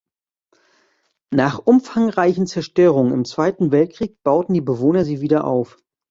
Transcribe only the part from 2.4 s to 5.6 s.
Zerstörungen im Zweiten Weltkrieg bauten die Bewohner sie wieder